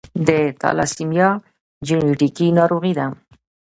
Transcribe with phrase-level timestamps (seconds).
[0.27, 0.29] د
[0.61, 1.29] تالاسیمیا
[1.87, 3.07] جینیټیکي ناروغي ده.